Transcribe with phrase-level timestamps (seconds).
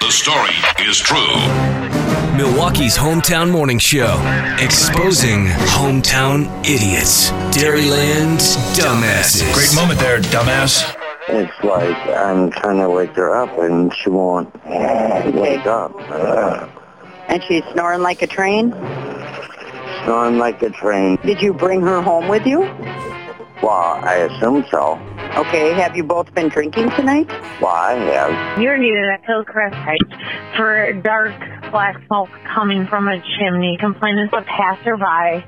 [0.00, 0.54] The story
[0.88, 1.34] is true.
[2.36, 4.14] Milwaukee's hometown morning show,
[4.58, 7.30] exposing hometown idiots.
[7.56, 9.52] Dairyland's dumbasses.
[9.54, 10.94] Great moment there, dumbass.
[11.28, 15.92] It's like I'm trying to wake her up and she won't wake up.
[16.10, 16.66] Uh,
[17.28, 18.72] And she's snoring like a train?
[20.04, 21.16] snoring like a train.
[21.24, 22.60] Did you bring her home with you?
[23.62, 24.98] Well, I assume so.
[25.36, 27.28] Okay, have you both been drinking tonight?
[27.60, 28.62] Well, I have.
[28.62, 31.34] You're needed at Hillcrest Heights for dark
[31.72, 33.76] black smoke coming from a chimney.
[33.80, 35.44] Complainants of passerby.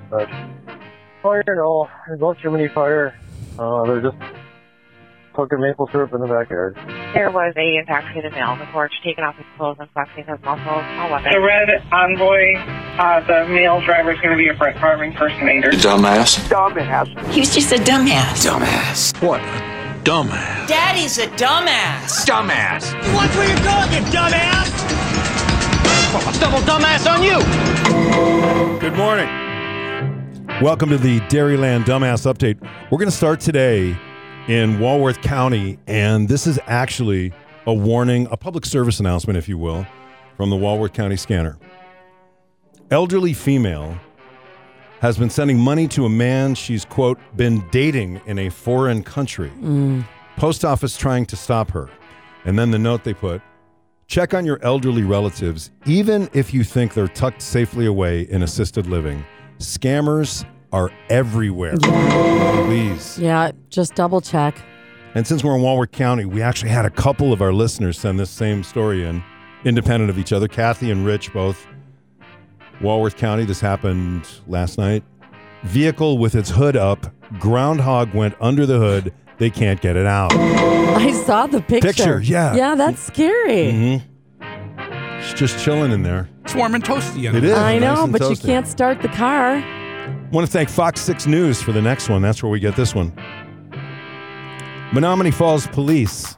[1.23, 1.89] Fire, no.
[2.09, 3.15] There's no chimney fire.
[3.59, 4.17] Uh, they're just
[5.35, 6.75] cooking maple syrup in the backyard.
[7.15, 10.41] There was a intoxicated male on the porch taking off his clothes and flexing his
[10.43, 10.67] muscles.
[10.99, 11.31] All weapon.
[11.31, 12.57] The red envoy,
[12.99, 15.71] uh, the male driver is going to be a Brett Favre impersonator.
[15.71, 16.39] Dumbass.
[16.49, 17.33] Dumbass.
[17.33, 18.47] He was just a dumbass.
[18.51, 19.23] Dumbass.
[19.23, 19.76] What a
[20.07, 20.69] dumbass.
[20.69, 22.25] Daddy's a dumbass.
[22.25, 22.95] Dumbass.
[23.13, 24.71] Watch where you're going, you dumbass.
[26.39, 28.79] Double dumbass on you!
[28.79, 29.27] Good morning.
[30.63, 32.63] Welcome to the Dairyland Dumbass Update.
[32.89, 33.99] We're going to start today
[34.47, 37.33] in Walworth County, and this is actually
[37.67, 39.85] a warning, a public service announcement, if you will,
[40.37, 41.59] from the Walworth County Scanner.
[42.93, 43.99] Elderly female
[45.01, 49.51] has been sending money to a man she's, quote, been dating in a foreign country.
[49.61, 50.07] Mm.
[50.37, 51.91] Post office trying to stop her.
[52.45, 53.43] And then the note they put
[54.07, 58.87] check on your elderly relatives, even if you think they're tucked safely away in assisted
[58.87, 59.25] living.
[59.59, 61.77] Scammers are everywhere.
[61.79, 63.19] Please.
[63.19, 64.61] Yeah, just double check.
[65.15, 68.21] And since we're in Walworth County, we actually had a couple of our listeners send
[68.21, 69.23] this same story in,
[69.65, 70.47] independent of each other.
[70.47, 71.67] Kathy and Rich both.
[72.81, 75.03] Walworth County, this happened last night.
[75.65, 77.07] Vehicle with its hood up,
[77.39, 79.13] groundhog went under the hood.
[79.39, 80.33] They can't get it out.
[80.35, 81.89] I saw the picture.
[81.89, 82.55] Picture, yeah.
[82.55, 83.73] Yeah, that's scary.
[83.73, 85.19] Mm-hmm.
[85.19, 86.29] It's just chilling in there.
[86.45, 87.35] It's warm and toasty.
[87.35, 87.53] It is.
[87.53, 89.57] I nice know, and but you can't start the car.
[89.57, 92.23] I want to thank Fox 6 News for the next one.
[92.23, 93.13] That's where we get this one.
[94.91, 96.37] Menomonee Falls Police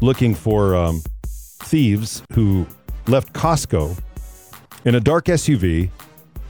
[0.00, 2.66] looking for um, thieves who
[3.08, 3.98] left Costco
[4.86, 5.90] in a dark SUV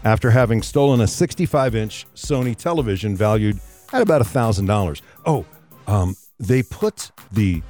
[0.04, 3.58] after having stolen a 65 inch Sony television valued
[3.92, 5.00] at about $1,000.
[5.24, 5.44] Oh,
[5.88, 7.62] um, they put the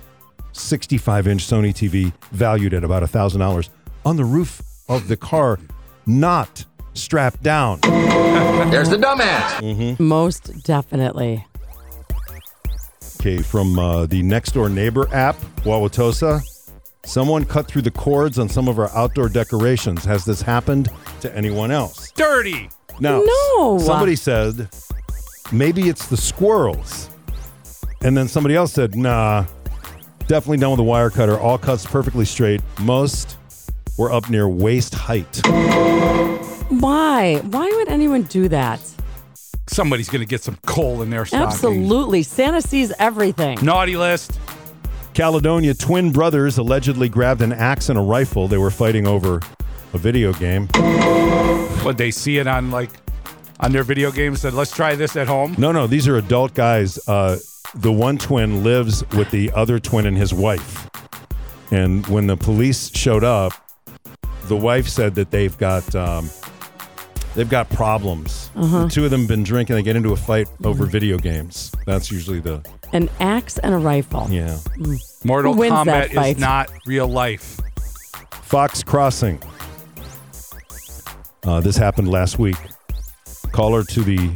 [0.52, 3.68] 65 inch Sony TV valued at about $1,000
[4.04, 5.58] on the roof of the car,
[6.04, 7.78] not strapped down.
[7.82, 9.98] There's the dumbass.
[10.00, 11.46] Most definitely.
[13.20, 16.42] Okay, from uh, the Nextdoor Neighbor app, Wauwatosa.
[17.06, 20.04] Someone cut through the cords on some of our outdoor decorations.
[20.04, 20.90] Has this happened
[21.20, 22.10] to anyone else?
[22.12, 22.68] Dirty.
[22.98, 23.24] No.
[23.24, 23.78] No.
[23.78, 24.68] Somebody said
[25.52, 27.08] maybe it's the squirrels.
[28.02, 29.46] And then somebody else said, nah,
[30.26, 31.38] definitely done with the wire cutter.
[31.38, 32.60] All cuts perfectly straight.
[32.80, 33.38] Most
[33.96, 35.40] were up near waist height.
[36.68, 37.36] Why?
[37.36, 38.80] Why would anyone do that?
[39.68, 41.46] Somebody's going to get some coal in their stocking.
[41.46, 42.22] Absolutely.
[42.24, 43.58] Santa sees everything.
[43.62, 44.38] Naughty list.
[45.16, 48.48] Caledonia twin brothers allegedly grabbed an axe and a rifle.
[48.48, 49.40] They were fighting over
[49.94, 50.68] a video game.
[51.86, 52.90] Would they see it on like
[53.60, 54.36] on their video game?
[54.36, 55.54] Said, let's try this at home.
[55.56, 56.98] No, no, these are adult guys.
[57.08, 57.38] Uh,
[57.74, 60.86] the one twin lives with the other twin and his wife.
[61.70, 63.54] And when the police showed up,
[64.48, 66.28] the wife said that they've got um,
[67.36, 68.50] they've got problems.
[68.56, 69.76] The two of them been drinking.
[69.76, 71.70] They get into a fight over video games.
[71.86, 74.26] That's usually the An axe and a rifle.
[74.30, 74.58] yeah.
[75.24, 76.36] Mortal Who wins that Kombat fight?
[76.36, 77.60] is not real life.
[78.42, 79.40] Fox Crossing.
[81.44, 82.56] Uh, this happened last week.
[83.52, 84.30] Caller to the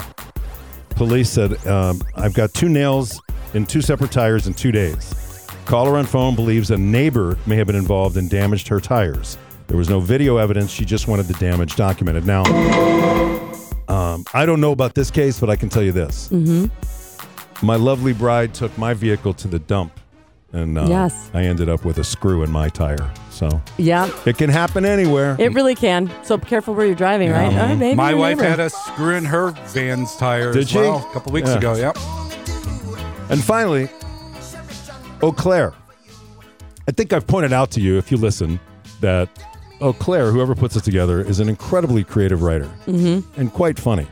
[0.91, 3.21] police said, um, I've got two nails
[3.55, 5.47] in two separate tires in two days.
[5.65, 9.37] Caller on phone believes a neighbor may have been involved and damaged her tires.
[9.71, 10.73] There was no video evidence.
[10.73, 12.27] She just wanted the damage documented.
[12.27, 12.43] Now,
[13.89, 16.29] um, I don't know about this case, but I can tell you this.
[16.29, 17.65] Mm-hmm.
[17.65, 19.93] My lovely bride took my vehicle to the dump,
[20.53, 21.31] and uh, Yes.
[21.35, 23.13] I ended up with a screw in my tire.
[23.31, 25.37] So Yeah, it can happen anywhere.
[25.39, 26.11] it really can.
[26.25, 27.53] So be careful where you're driving, right?
[27.53, 28.49] All right, maybe My wife neighbor.
[28.51, 30.79] had a screw in her van's tire Did as she?
[30.79, 31.59] well a couple weeks Yeah.
[31.59, 31.75] ago.
[31.77, 31.97] Yep.
[33.31, 33.89] And finally,
[35.23, 35.75] Eau Claire.
[36.89, 38.59] I think I've pointed out to you, if you listen,
[39.01, 39.29] that
[39.81, 43.41] Eau Claire, whoever puts it together, is an incredibly creative writer mm-hmm.
[43.41, 44.07] and quite funny.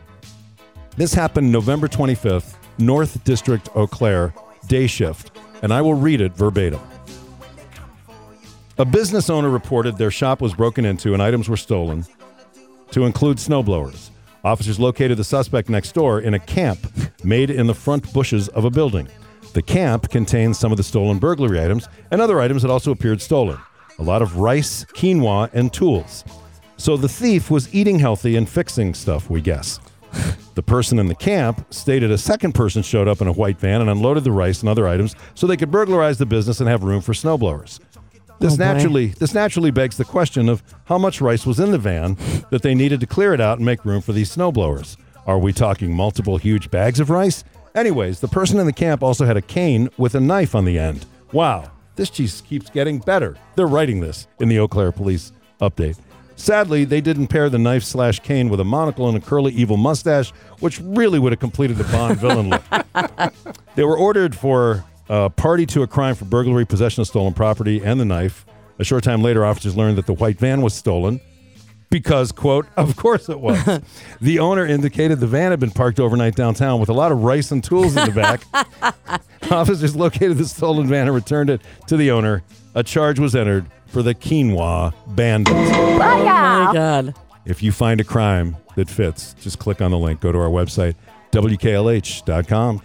[0.97, 4.35] This happened November 25th, North District, Eau Claire,
[4.67, 5.31] day shift,
[5.62, 6.81] and I will read it verbatim.
[8.79, 12.06] A business owner reported their shop was broken into and items were stolen,
[12.93, 14.11] to include snowblowers.
[14.44, 16.79] Officers located the suspect next door in a camp
[17.25, 19.09] made in the front bushes of a building.
[19.53, 23.20] The camp contains some of the stolen burglary items and other items that also appeared
[23.20, 23.59] stolen.
[23.99, 26.25] A lot of rice, quinoa, and tools.
[26.77, 29.81] So the thief was eating healthy and fixing stuff, we guess.
[30.55, 33.81] The person in the camp stated a second person showed up in a white van
[33.81, 36.83] and unloaded the rice and other items so they could burglarize the business and have
[36.83, 37.79] room for snowblowers.
[38.41, 41.79] This Oh, naturally this naturally begs the question of how much rice was in the
[41.79, 42.17] van
[42.51, 44.97] that they needed to clear it out and make room for these snowblowers.
[45.29, 47.44] Are we talking multiple huge bags of rice?
[47.77, 50.77] Anyways, the person in the camp also had a cane with a knife on the
[50.77, 51.06] end.
[51.33, 53.37] Wow, this just keeps getting better.
[53.56, 55.99] They're writing this in the Eau Claire police update.
[56.37, 59.77] Sadly, they didn't pair the knife slash cane with a monocle and a curly evil
[59.77, 60.31] mustache,
[60.61, 62.62] which really would have completed the Bond villain look.
[63.75, 67.81] They were ordered for uh, party to a crime for burglary, possession of stolen property,
[67.85, 68.44] and the knife.
[68.81, 71.21] A short time later, officers learned that the white van was stolen
[71.91, 73.81] because, quote, of course it was.
[74.21, 77.53] the owner indicated the van had been parked overnight downtown with a lot of rice
[77.53, 79.23] and tools in the back.
[79.50, 82.43] officers located the stolen van and returned it to the owner.
[82.75, 85.55] A charge was entered for the quinoa bandit.
[85.56, 87.15] Oh my God.
[87.45, 90.21] If you find a crime that fits, just click on the link.
[90.21, 90.95] Go to our website,
[91.33, 92.83] WKLH.com.